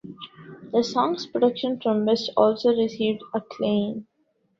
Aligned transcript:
The 0.73 0.83
song's 0.83 1.27
production 1.27 1.79
from 1.79 2.07
West 2.07 2.31
also 2.35 2.71
received 2.75 3.21
acclaim. 3.35 4.07